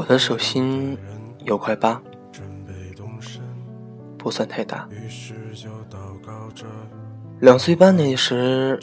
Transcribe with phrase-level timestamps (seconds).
[0.00, 0.96] 我的手心
[1.44, 2.00] 有块疤，
[4.16, 4.88] 不算太大。
[7.40, 8.80] 两岁半那时，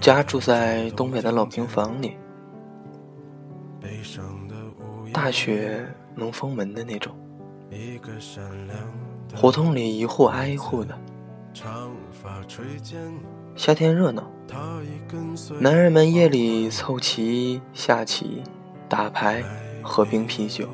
[0.00, 2.16] 家住在东北的老平房里，
[5.12, 5.86] 大雪
[6.16, 7.14] 能封门的那种，
[9.36, 10.98] 胡同里一户挨一户的。
[13.54, 14.28] 夏天热闹，
[15.60, 18.42] 男人们夜里凑齐下棋、
[18.88, 19.44] 打牌。
[19.82, 20.68] 喝冰啤酒，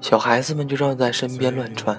[0.00, 1.98] 小孩子们就绕在身边乱窜。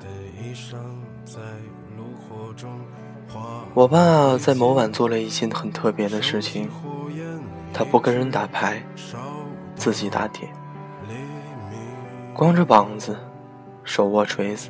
[3.74, 6.70] 我爸在某晚做了一件很特别的事情，
[7.74, 8.84] 他不跟人打牌，
[9.76, 10.50] 自己打铁，
[12.34, 13.18] 光着膀子，
[13.84, 14.70] 手握锤子，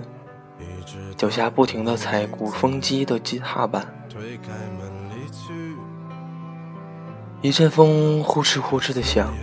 [1.17, 3.87] 脚下不停地踩鼓风机的吉他板，
[7.41, 9.33] 一阵风呼哧呼哧的响。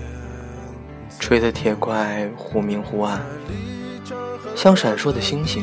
[1.19, 3.21] 吹的铁块忽明忽暗，
[4.55, 5.63] 像闪烁的星星。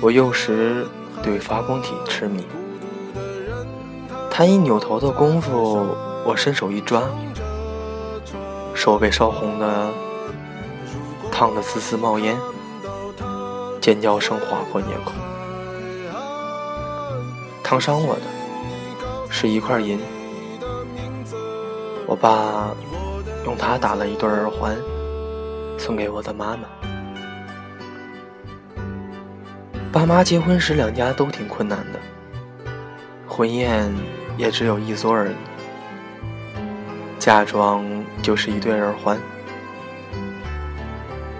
[0.00, 0.86] 我幼时
[1.22, 2.44] 对发光体痴迷，
[4.30, 5.88] 他一扭头的功夫，
[6.24, 7.02] 我伸手一抓，
[8.74, 9.88] 手被烧红的，
[11.32, 12.36] 烫得丝丝冒烟，
[13.80, 15.14] 尖叫声划破夜空。
[17.62, 18.22] 烫伤我的
[19.30, 19.98] 是一块银，
[22.06, 22.74] 我爸。
[23.48, 24.76] 用它打了一对耳环，
[25.78, 26.68] 送给我的妈妈。
[29.90, 31.98] 爸妈结婚时，两家都挺困难的，
[33.26, 33.90] 婚宴
[34.36, 35.34] 也只有一桌而已，
[37.18, 37.82] 嫁妆
[38.20, 39.18] 就是一对耳环。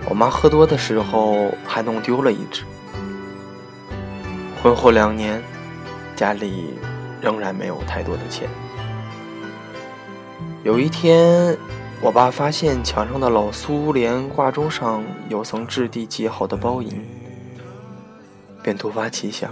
[0.08, 2.62] 我妈喝多的时候还弄丢了一只。
[4.62, 5.42] 婚后两年，
[6.16, 6.72] 家里
[7.20, 8.48] 仍然没有太多的钱。
[10.64, 11.54] 有一天。
[12.00, 17.04] 我爸发现墙上的老苏联挂钟上有层质地极好的包银，
[18.62, 19.50] 便突发奇想，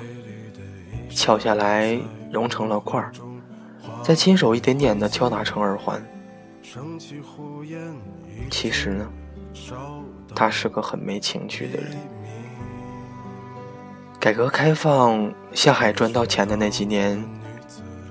[1.11, 1.99] 撬下来
[2.31, 3.13] 融成了块儿，
[4.03, 6.01] 再亲手一点点的敲打成耳环。
[8.49, 9.09] 其实呢，
[10.35, 11.97] 他是个很没情趣的人。
[14.21, 17.23] 改革开放下海赚到钱的那几年，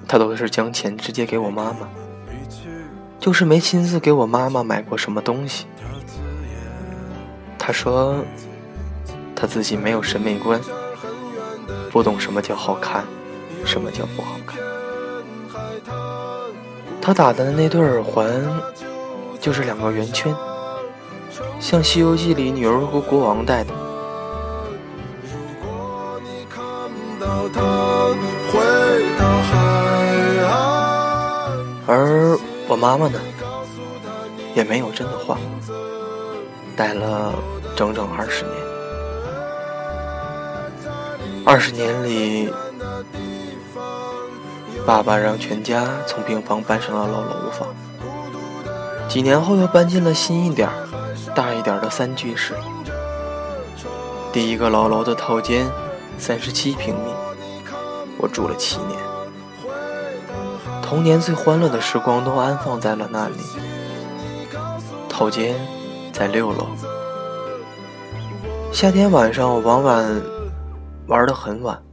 [0.06, 1.88] 他都是将钱直接给我妈妈。
[3.25, 5.66] 就是没亲自给我妈妈买过什么东西。
[7.58, 8.24] 他说，
[9.36, 10.62] 他自己没有审美观，
[11.90, 13.03] 不懂什么叫好看，
[13.66, 14.59] 什么叫不好看。
[17.02, 18.31] 他打的那对耳环，
[19.42, 20.31] 就是两个圆圈，
[21.59, 23.74] 像《西游记》里女儿国国王戴的。
[32.85, 33.19] 妈妈呢，
[34.53, 35.40] 也没有真的换，
[36.78, 37.34] 待了
[37.75, 38.53] 整整二十年。
[41.44, 42.53] 二十年里，
[44.85, 47.69] 爸爸让全家从病房搬上了老楼房，
[49.09, 50.69] 几年后又搬进了新一点、
[51.34, 52.53] 大一点的三居室。
[54.31, 55.68] 第一个老楼的套间，
[56.19, 57.12] 三十七平米，
[58.19, 58.94] 我住了七年。
[60.88, 63.35] 童年最欢乐的时光都安放在了那里。
[65.09, 65.56] 套间
[66.13, 66.68] 在六楼。
[68.72, 70.22] 夏天晚上，我往往
[71.07, 71.84] 玩得很晚，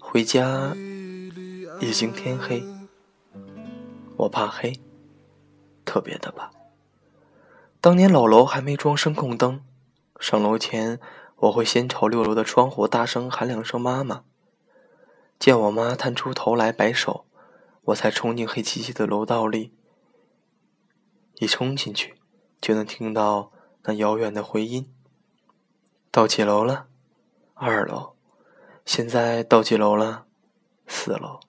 [0.00, 0.72] 回家
[1.80, 2.64] 已经天黑。
[4.16, 4.80] 我怕黑，
[5.84, 6.50] 特别的怕。
[7.78, 9.60] 当年老楼还没装声控灯，
[10.18, 10.98] 上楼前
[11.36, 14.22] 我会先朝六楼的窗户大声喊两声“妈妈”，
[15.38, 17.26] 见我妈探出头来摆手。
[17.88, 19.72] 我才冲进黑漆漆的楼道里，
[21.36, 22.16] 一冲进去
[22.60, 23.50] 就能听到
[23.84, 24.92] 那遥远的回音。
[26.10, 26.88] 到几楼了？
[27.54, 28.14] 二楼。
[28.84, 30.26] 现在到几楼了？
[30.86, 31.40] 四楼。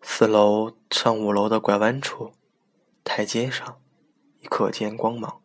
[0.00, 2.32] 四楼上五楼的拐弯处，
[3.04, 3.80] 台阶上，
[4.50, 5.40] 可见光芒。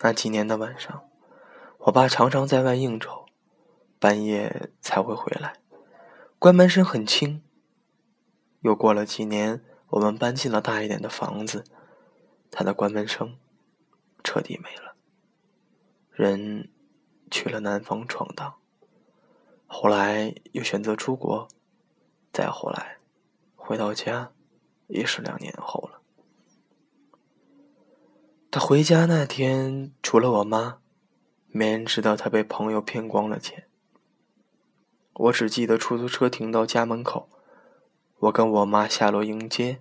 [0.00, 1.08] 那几年的晚上，
[1.78, 3.26] 我爸常常在外应酬，
[4.00, 5.60] 半夜才会回来。
[6.46, 7.42] 关门声很轻。
[8.60, 11.64] 又过了几年，我们搬进了大一点的房子，
[12.52, 13.36] 他的关门声
[14.22, 14.94] 彻底没了。
[16.12, 16.70] 人
[17.32, 18.58] 去了南方闯荡，
[19.66, 21.48] 后来又选择出国，
[22.32, 22.98] 再后来
[23.56, 24.30] 回到家，
[24.86, 26.00] 也是两年后了。
[28.52, 30.78] 他回家那天，除了我妈，
[31.48, 33.65] 没人知道他被朋友骗光了钱。
[35.18, 37.28] 我只记得出租车停到家门口，
[38.18, 39.80] 我跟我妈下楼迎接。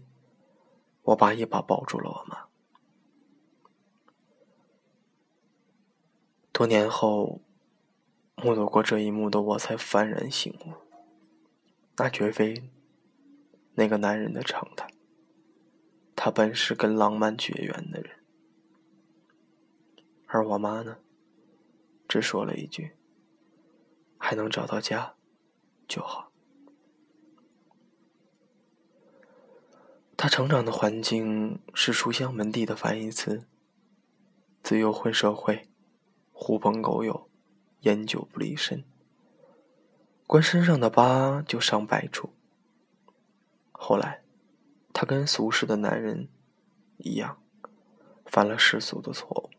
[1.04, 2.46] 我爸一把抱住了我妈。
[6.52, 7.42] 多年后，
[8.36, 10.74] 目睹过这一幕的我才幡然醒悟，
[11.98, 12.72] 那绝非
[13.74, 14.88] 那个男人的常态。
[16.16, 18.12] 他本是跟浪漫绝缘的人，
[20.28, 20.98] 而我妈呢，
[22.08, 22.96] 只说了一句
[24.18, 25.15] ：“还能找到家，
[25.88, 26.32] 就好。”
[30.18, 33.46] 他成长的环境是书香门第的反义词，
[34.64, 35.70] 自幼混社会，
[36.32, 37.30] 狐朋狗友，
[37.82, 38.86] 烟酒不离身，
[40.26, 42.30] 关身上的疤就上百处。
[43.74, 44.24] 后来，
[44.94, 46.30] 他跟俗世的男人
[46.98, 47.44] 一样，
[48.26, 49.50] 犯了世俗的错误，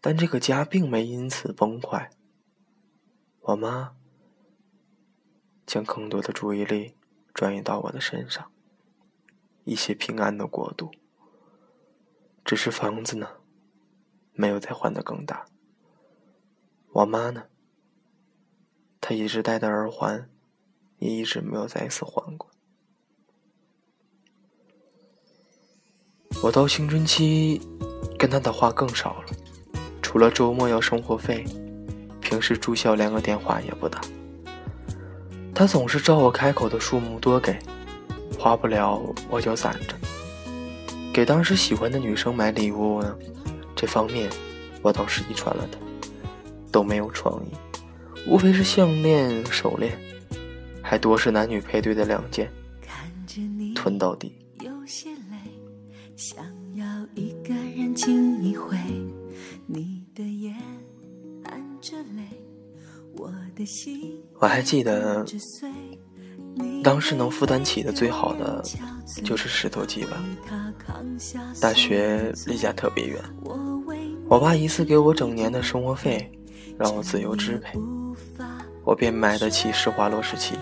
[0.00, 2.10] 但这个家并没因此崩坏。
[3.42, 3.96] 我妈
[5.66, 6.94] 将更多的注意力
[7.34, 8.50] 转移到我的身上。
[9.64, 10.92] 一些平安的国度，
[12.44, 13.28] 只是房子呢，
[14.32, 15.46] 没有再换得更大。
[16.92, 17.46] 我妈呢，
[19.00, 20.30] 她一直戴的耳环，
[20.98, 22.48] 也一直没有再一次换过。
[26.44, 27.60] 我到青春期，
[28.16, 29.32] 跟她的话更少了，
[30.00, 31.44] 除了周末要生活费，
[32.20, 34.00] 平时住校连个电话也不打。
[35.56, 37.56] 她总是照我开口的数目多给。
[38.38, 39.94] 花不了我就攒着，
[41.14, 43.16] 给当时喜欢的女生买礼物呢。
[43.74, 44.28] 这方面
[44.82, 45.78] 我倒是遗传了他，
[46.70, 47.48] 都没有创意，
[48.28, 49.98] 无非是项链、手链，
[50.82, 52.52] 还多是男女配对的两件，
[53.74, 54.34] 囤到底。
[64.38, 65.24] 我还记得。
[66.82, 68.62] 当时能负担起的最好的
[69.22, 70.22] 就是石头记吧。
[71.60, 73.20] 大学离家特别远，
[74.28, 76.30] 我爸一次给我整年的生活费，
[76.78, 77.78] 让我自由支配，
[78.84, 80.54] 我便买得起施华洛世奇。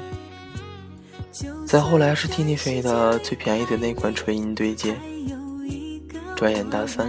[1.67, 4.97] 再后来是 Tini 的最便宜的那款纯银对戒。
[6.35, 7.08] 转眼大三，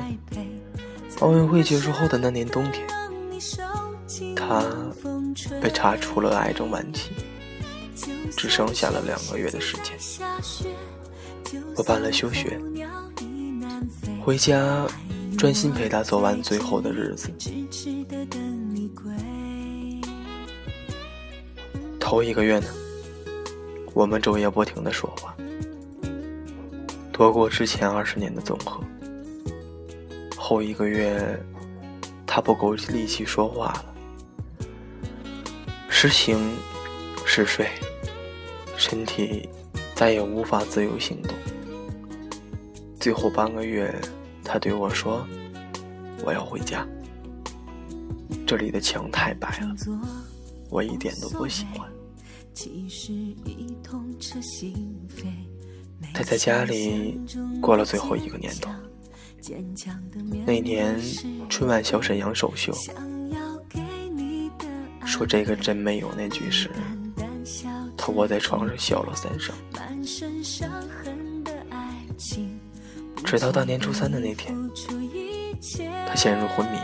[1.22, 2.88] 奥运会结束后的那年冬天，
[4.36, 4.64] 他
[5.62, 7.12] 被查出了癌症晚期。
[8.38, 9.98] 只剩下了两个月的时间，
[11.78, 12.60] 我办了休学，
[14.22, 14.86] 回家
[15.38, 17.32] 专心陪他走完最后的日子。
[21.98, 22.68] 头一个月呢，
[23.94, 25.34] 我们昼夜不停的说话，
[27.14, 28.84] 多过之前二十年的总和。
[30.36, 31.40] 后一个月，
[32.28, 33.95] 他不够力气说话了，
[35.98, 36.38] 时醒
[37.26, 37.66] 时睡。
[38.76, 39.48] 身体
[39.96, 41.34] 再也无法自由行动。
[43.00, 43.98] 最后半个月，
[44.44, 45.26] 他对我说
[46.22, 46.86] ：“我要回家，
[48.46, 49.74] 这里的墙太白了，
[50.70, 51.88] 我一点都不喜欢。”
[56.14, 57.22] 他在家里
[57.62, 58.70] 过了最后一个年头。
[60.46, 61.00] 那年
[61.50, 62.74] 春晚小沈阳首秀，
[65.16, 66.70] 说这个真没有那句时。
[67.96, 69.56] 他窝在床上笑了三声，
[73.24, 74.54] 直到大年初三的那天，
[76.06, 76.78] 他陷入昏迷。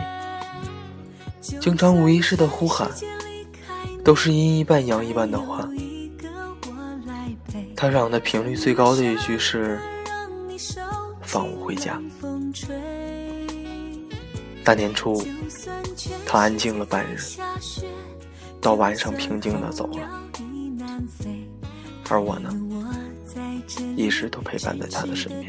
[1.60, 2.90] 经常无意识的呼喊，
[4.02, 5.68] 都是阴一半阳一半的话。
[7.76, 9.78] 他嚷的频率最高的一句是
[11.20, 12.00] “放我回家”。
[14.64, 15.22] 大年初五，
[16.24, 17.18] 他安静了半日，
[18.62, 20.08] 到晚上平静的走了。
[22.08, 22.50] 而我呢，
[23.96, 25.48] 一直都陪伴在他的身边。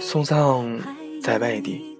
[0.00, 0.66] 送葬
[1.22, 1.98] 在外地，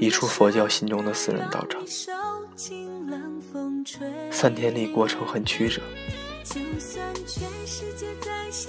[0.00, 1.80] 一处佛教心中的私人道场。
[4.30, 5.82] 三天里过程很曲折，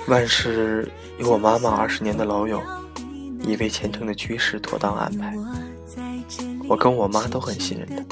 [0.08, 2.62] 万事有我妈妈二十年的老友，
[3.44, 5.36] 一位虔诚的居士妥当安排。
[6.68, 8.06] 我跟我妈都很信任他。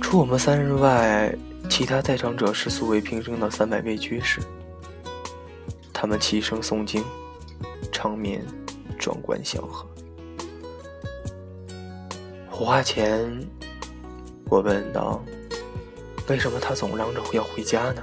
[0.00, 1.34] 除我们三人外，
[1.68, 4.40] 其他在场者是素未平生的三百位居士。
[5.92, 7.04] 他们齐声诵经，
[7.92, 8.44] 长眠
[8.98, 9.86] 壮观祥和。
[12.50, 13.30] 火化前，
[14.46, 15.22] 我问道
[16.28, 18.02] ：“为什么他总嚷着要回家呢？”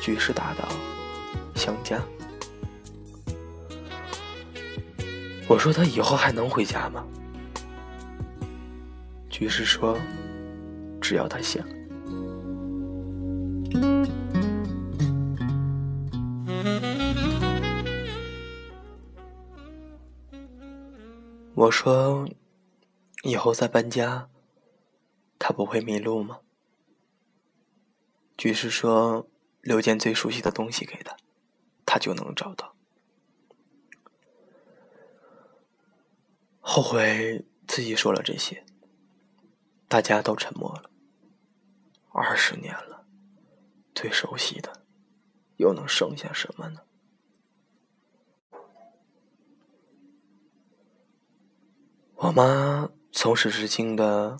[0.00, 0.68] 居士答道
[1.56, 2.00] ：“想家。”
[5.52, 7.06] 我说他以后还能回家吗？
[9.28, 9.98] 居士说
[10.98, 11.62] ：“只要他想。
[21.54, 22.26] 我说，
[23.24, 24.30] 以后再搬家，
[25.38, 26.38] 他不会迷路吗？
[28.38, 29.28] 居士说，
[29.60, 31.14] 留件最熟悉的东西给他，
[31.84, 32.74] 他就能找到。
[36.64, 38.64] 后悔自己说了这些，
[39.88, 40.90] 大家都沉默了。
[42.12, 43.04] 二十年了，
[43.94, 44.84] 最熟悉的，
[45.56, 46.82] 又能剩下什么呢？
[52.14, 54.38] 我妈从始至终的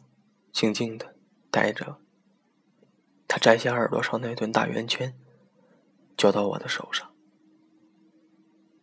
[0.53, 1.17] 静静的
[1.51, 1.99] 待着，
[3.27, 5.19] 她摘下耳朵上那对大圆圈，
[6.17, 7.13] 交到我的手上。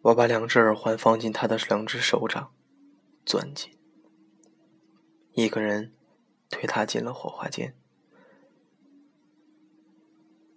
[0.02, 2.54] 我把两只耳环放进她的两只手掌，
[3.30, 3.72] 钻进。
[5.34, 5.94] 一个人
[6.50, 7.76] 推他进了火化间，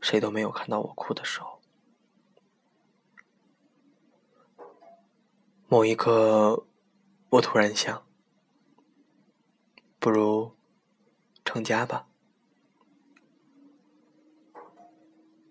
[0.00, 1.60] 谁都没有看到我哭的时候。
[5.68, 6.66] 某一刻，
[7.28, 8.06] 我突然想。
[9.98, 10.56] 不如
[11.44, 12.08] 成家吧。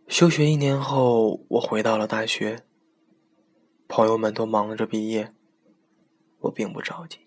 [0.08, 2.66] 休学一年后，我回到了大学。
[3.88, 5.36] 朋友们都忙着毕业，
[6.42, 7.20] 我并不着急。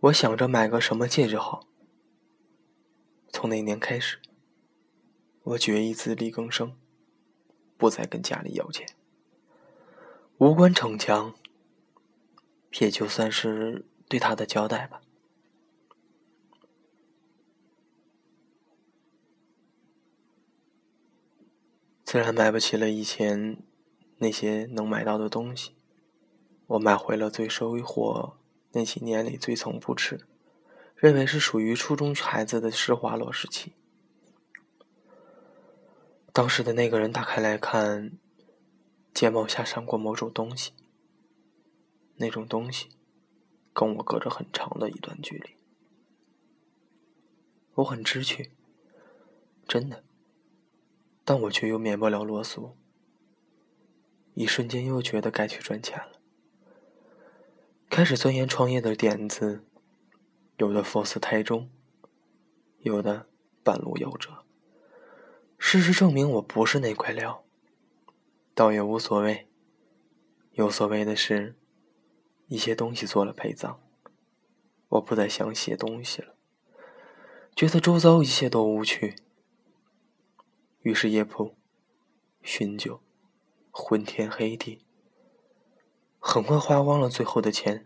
[0.00, 1.66] 我想着买个什么戒指好。
[3.28, 4.18] 从那年开始，
[5.42, 6.76] 我决意自力更生，
[7.76, 8.86] 不再跟家里要钱。
[10.38, 11.34] 无关逞强，
[12.80, 15.00] 也就算是对他的交代吧。
[22.04, 23.62] 自然买不起了以前
[24.18, 25.74] 那些能买到的东西，
[26.72, 28.38] 我买回了最收获
[28.70, 30.26] 那几年里最从不吃，
[30.96, 33.74] 认为是属于初中孩子的施华洛世奇。
[36.32, 38.12] 当时的那个人打开来看，
[39.12, 40.72] 睫毛下闪过某种东西，
[42.16, 42.88] 那种东西
[43.74, 45.50] 跟我隔着很长的一段距离，
[47.74, 48.52] 我很知趣，
[49.68, 50.02] 真的。
[51.22, 52.72] 但我却又免不了啰嗦，
[54.32, 56.21] 一瞬间又觉得该去赚钱了，
[57.94, 59.66] 开始钻研创业的点子，
[60.56, 61.68] 有的佛似胎中，
[62.78, 63.26] 有的
[63.62, 64.46] 半路夭折。
[65.58, 67.44] 事实证明我不是那块料，
[68.54, 69.46] 倒也无所谓，
[70.52, 71.54] 有所谓的是，
[72.46, 73.78] 一些东西做了陪葬，
[74.88, 76.34] 我不再想写东西了，
[77.54, 79.16] 觉得周遭一切都无趣。
[80.80, 81.54] 于是夜铺，
[82.42, 83.02] 酗酒，
[83.70, 84.78] 昏天黑地。
[86.24, 87.84] 很快花光了最后的钱。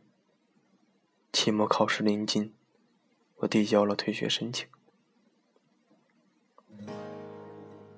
[1.32, 2.54] 期末考试临近，
[3.36, 4.68] 我递交了退学申请。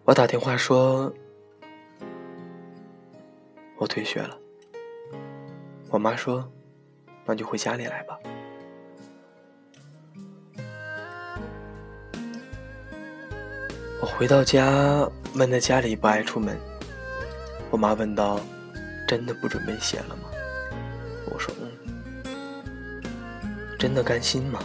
[0.05, 1.13] 我打电话说，
[3.79, 4.39] 我退学了。
[5.91, 6.49] 我妈说，
[7.27, 8.17] 那就回家里来吧。
[14.01, 16.57] 我回到家，闷在家里不爱出门。
[17.71, 18.41] 我妈问道
[19.09, 20.29] ：“真的不准备写了吗？”
[21.27, 21.73] 我说：“嗯。”
[23.77, 24.63] 真的甘心吗？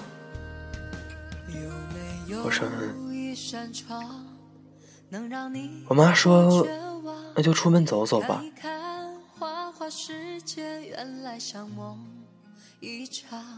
[2.44, 3.00] 我说：“嗯。”
[5.88, 6.68] 我妈说
[7.36, 8.44] ：“那就出门走走吧。”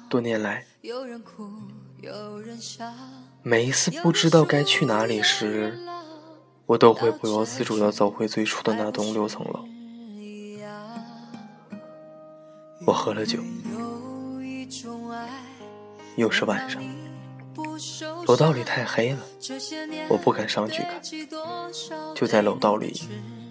[0.10, 0.66] 多年来。
[3.44, 5.78] 每一次不知道该去哪里时，
[6.66, 9.66] 我都会不由自主地走回最初的那栋六层楼。
[12.86, 13.40] 我喝了酒，
[16.16, 16.84] 又是晚上，
[18.28, 19.20] 楼道里太黑了，
[20.08, 21.02] 我不敢上去看，
[22.14, 23.02] 就在楼道里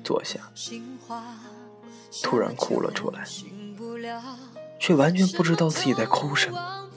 [0.04, 0.38] 坐下，
[2.22, 3.24] 突然哭了出来，
[4.78, 6.88] 却完全不知道自己在哭什么。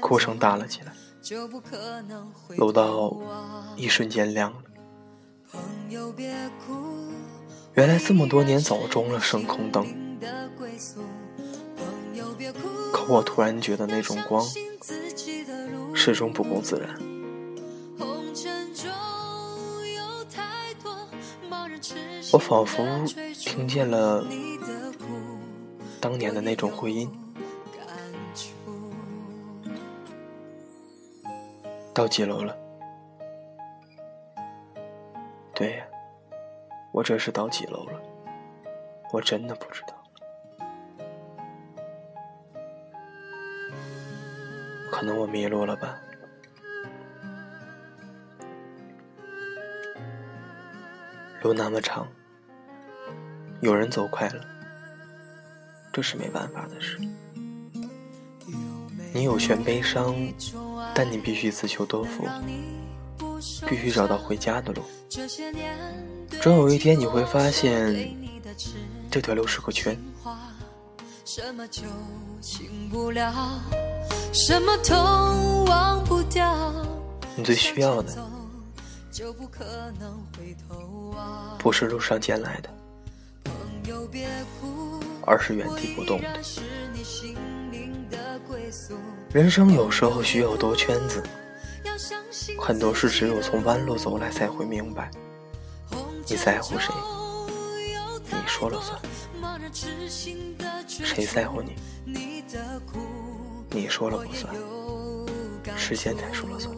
[0.00, 0.92] 哭声大了起来，
[2.56, 3.16] 楼道
[3.76, 4.58] 一瞬间亮了。
[7.74, 9.86] 原来这么多年早装了声控灯，
[12.92, 14.44] 可我突然觉得那种光
[15.94, 16.88] 始终不够自然。
[22.32, 22.84] 我仿佛
[23.34, 24.24] 听见了
[26.00, 27.10] 当年的那种回音。
[31.94, 32.56] 到几楼了？
[35.52, 35.84] 对呀，
[36.92, 38.00] 我这是到几楼了？
[39.12, 39.97] 我真的不知道。
[44.98, 45.96] 可能我迷路了吧。
[51.40, 52.04] 路那么长
[53.60, 54.44] 有人走快了
[55.92, 56.98] 这是没办法的事。
[59.12, 60.16] 你有权悲伤
[60.92, 62.26] 但你必须自求多福
[63.68, 64.82] 必须找到回家的路。
[66.40, 67.94] 终有一天你会发现
[69.08, 69.96] 这条路是个圈。
[71.24, 71.82] 什么酒
[72.40, 73.32] 醒不了
[77.36, 78.12] 你最需要的，
[81.58, 82.70] 不是路上捡来的，
[85.26, 86.20] 而是原地不动。
[86.20, 86.28] 的。
[89.32, 91.22] 人生有时候需要兜圈子，
[92.60, 95.10] 很多事只有从弯路走来才会明白。
[96.26, 96.94] 你在乎谁，
[98.30, 98.96] 你说了算；
[100.88, 101.74] 谁在乎你，
[103.70, 104.54] 你说了不算。
[105.76, 106.74] 时间才说了算。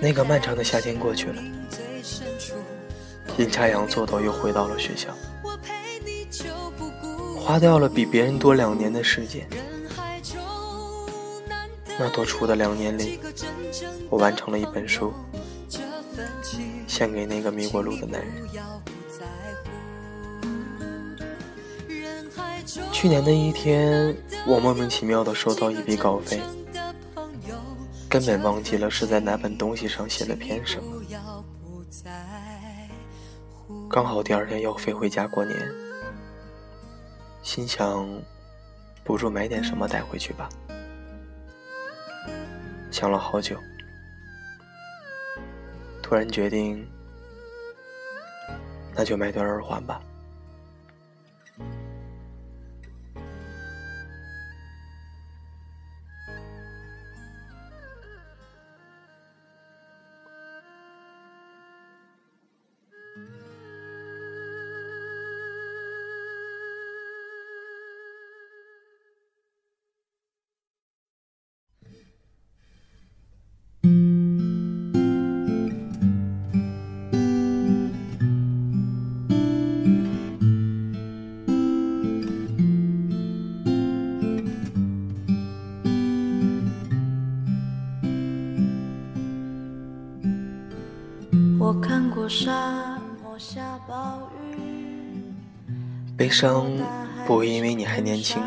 [0.00, 1.42] 那个漫长的夏天过去了，
[3.38, 5.14] 阴差阳错的又回到了学校。
[7.38, 9.46] 花掉了比别人多两年的时间，
[11.98, 13.20] 那多出的两年里，
[14.08, 15.12] 我完成了一本书，
[16.86, 18.32] 献给那个迷过路的男人。
[23.04, 26.40] 去年的一天，我莫名其妙的收到一笔稿费，
[28.08, 31.02] 根本忘记了是在哪本东西上写了篇什么，
[33.90, 35.54] 刚好第二天要飞回家过年。
[37.42, 38.08] 心想，
[39.04, 40.48] 不如买点什么带回去吧。
[42.90, 43.58] 想了好久，
[46.02, 46.88] 突然决定，
[48.94, 50.00] 那就买对耳环吧。
[96.16, 96.70] 悲伤
[97.26, 98.40] 不会因为你还年轻，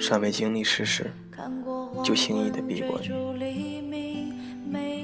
[0.00, 1.10] 尚未经历世事，
[2.02, 3.08] 就轻易的避过你。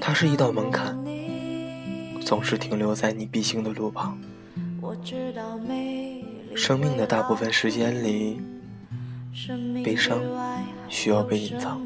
[0.00, 0.98] 它是一道门槛，
[2.20, 4.18] 总是停留在你必经的路旁。
[6.56, 8.40] 生命的大部分时间里，
[9.84, 10.20] 悲伤
[10.88, 11.80] 需要被隐藏，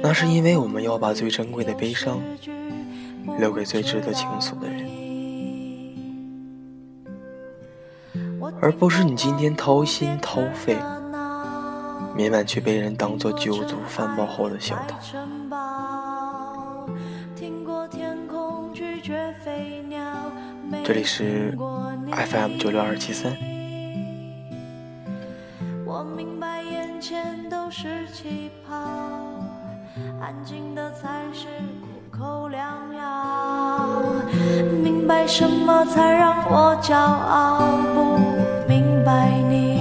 [0.00, 2.20] 那是因为我们要把最珍贵的悲伤
[3.38, 5.05] 留给最值得倾诉的人。
[8.60, 10.76] 而不是你今天掏心掏肺，
[12.14, 14.98] 明晚却被人当作酒足饭饱后的笑谈。
[20.84, 21.56] 这里是
[22.10, 23.36] FM 九六二七三。
[25.84, 28.74] 我明白眼前都是气泡，
[30.20, 31.46] 安静的才是
[31.80, 33.86] 苦口良药。
[34.82, 37.60] 明白什么才让我骄傲？
[37.94, 38.35] 不。
[39.06, 39.78] 拜你，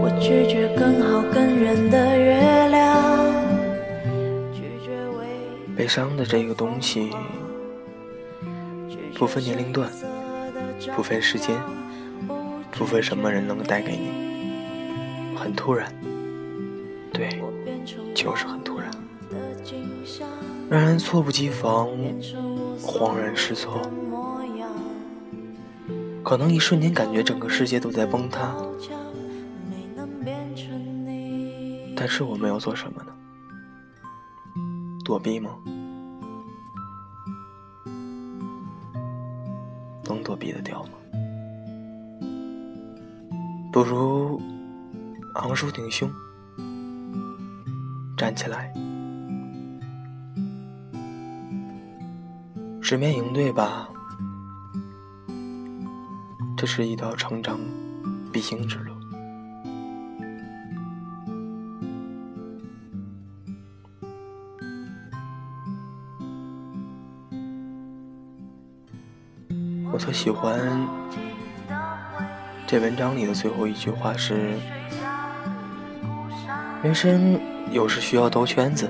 [0.00, 3.34] 我拒绝更好更圆的月亮，
[4.50, 5.26] 拒绝为
[5.76, 7.10] 悲伤的这个东西，
[9.18, 9.90] 不分年龄段，
[10.96, 11.54] 不分时间，
[12.70, 15.92] 不分什么人能带给你，很突然，
[17.12, 17.42] 对，
[18.14, 18.90] 就是很突然，
[20.70, 21.90] 让人猝不及防，
[22.80, 23.82] 恍然失措。
[26.28, 28.54] 可能一瞬间感觉整个世界都在崩塌，
[31.96, 33.12] 但是我们要做什么呢？
[35.02, 35.52] 躲避吗？
[40.04, 40.90] 能躲避得掉吗？
[43.72, 44.38] 不如
[45.36, 46.12] 昂首挺胸，
[48.18, 48.70] 站起来，
[52.82, 53.88] 直面应对吧。
[56.60, 57.56] 这是一条成长
[58.32, 58.92] 必经之路。
[69.92, 70.58] 我特喜欢
[72.66, 74.58] 这文章里的最后一句话是
[76.82, 77.40] ：“人生
[77.70, 78.88] 有时需要兜圈子，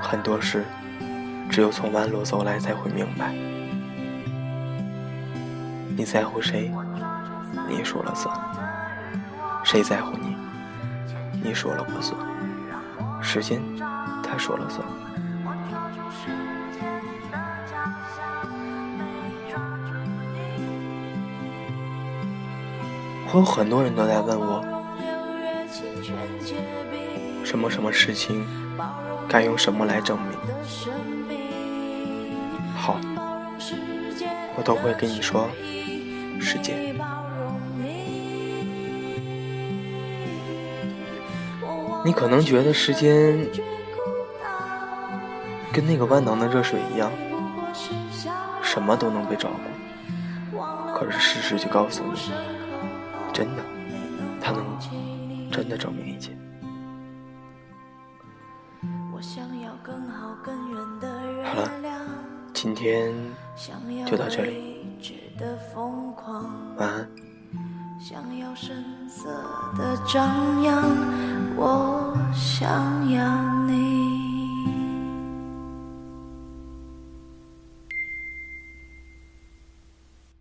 [0.00, 0.64] 很多事
[1.50, 3.57] 只有从弯路走来才会明白。
[5.98, 6.70] 你在乎谁，
[7.68, 8.32] 你说了算；
[9.64, 10.36] 谁在乎你，
[11.42, 12.16] 你说了不算。
[13.20, 13.60] 时间，
[14.22, 14.86] 他说了算。
[23.32, 24.64] 我有很多人都在问我，
[27.44, 28.46] 什么什么事情
[29.28, 30.30] 该用什么来证明？
[32.76, 33.00] 好，
[34.56, 35.48] 我都会跟你说，
[36.48, 36.96] 时间。
[42.02, 43.46] 你可能觉得时间
[45.70, 47.10] 跟那个万能的热水一样，
[48.62, 50.58] 什么都能被照顾。
[50.94, 52.18] 可是事实就告诉你。
[53.30, 53.62] 真的，
[54.40, 54.64] 它能
[55.50, 56.32] 真的证明一切。
[61.44, 61.70] 好了，
[62.54, 63.12] 今天
[64.06, 64.67] 就到这里，
[70.08, 70.74] 张扬，
[71.54, 73.47] 我想要。